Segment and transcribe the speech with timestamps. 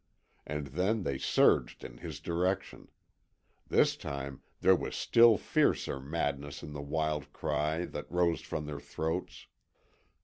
[0.47, 2.89] And then they surged in his direction;
[3.67, 8.65] this time there was a still fiercer madness in the wild cry that rose from
[8.65, 9.45] their throats.